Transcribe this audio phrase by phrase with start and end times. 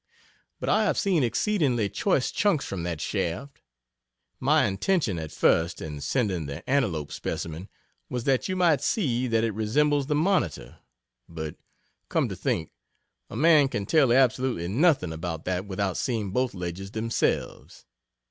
[0.59, 3.61] But I have seen exceedingly choice chunks from that shaft.
[4.39, 7.69] My intention at first in sending the Antelope specimen
[8.09, 10.79] was that you might see that it resembles the Monitor
[11.29, 11.55] but,
[12.09, 12.71] come to think,
[13.29, 17.85] a man can tell absolutely nothing about that without seeing both ledges themselves.